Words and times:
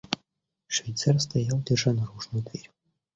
Швейцар 0.67 1.19
стоял, 1.19 1.61
держа 1.61 1.93
наружную 1.93 2.43
дверь. 2.43 2.71